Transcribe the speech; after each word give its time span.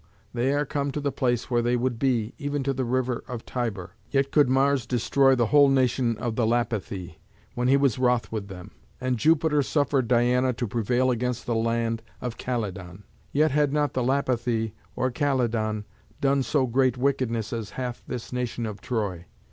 they 0.33 0.51
are 0.51 0.65
come 0.65 0.89
to 0.91 0.99
the 0.99 1.11
place 1.11 1.51
where 1.51 1.61
they 1.61 1.75
would 1.75 1.99
be, 1.99 2.33
even 2.39 2.63
to 2.63 2.73
the 2.73 2.83
river 2.83 3.23
of 3.27 3.45
Tiber. 3.45 3.91
Yet 4.09 4.31
could 4.31 4.49
Mars 4.49 4.87
destroy 4.87 5.35
the 5.35 5.45
whole 5.45 5.69
nation 5.69 6.17
of 6.17 6.35
the 6.35 6.47
Lapithæ, 6.47 7.17
when 7.53 7.67
he 7.67 7.77
was 7.77 7.99
wroth 7.99 8.31
with 8.31 8.47
them; 8.47 8.71
and 8.99 9.19
Jupiter 9.19 9.61
suffered 9.61 10.07
Diana 10.07 10.53
to 10.53 10.65
prevail 10.67 11.11
against 11.11 11.45
the 11.45 11.53
land 11.53 12.01
of 12.19 12.39
Calydon. 12.39 13.03
Yet 13.31 13.51
had 13.51 13.71
not 13.71 13.93
the 13.93 14.01
Lapithæ 14.01 14.71
or 14.95 15.11
Calydon 15.11 15.83
done 16.19 16.41
so 16.41 16.65
great 16.65 16.97
wickedness 16.97 17.53
as 17.53 17.69
hath 17.69 18.01
this 18.07 18.33
nation 18.33 18.65
of 18.65 18.81
Troy. 18.81 19.27